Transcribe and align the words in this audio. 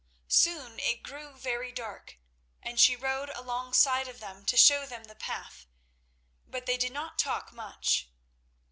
Soon 0.29 0.79
it 0.79 1.03
grew 1.03 1.37
very 1.37 1.71
dark, 1.71 2.17
and 2.63 2.79
she 2.79 2.95
rode 2.95 3.29
alongside 3.35 4.07
of 4.07 4.19
them 4.19 4.45
to 4.47 4.57
show 4.57 4.87
them 4.87 5.03
the 5.03 5.13
path, 5.13 5.67
but 6.47 6.65
they 6.65 6.75
did 6.75 6.91
not 6.91 7.19
talk 7.19 7.53
much. 7.53 8.09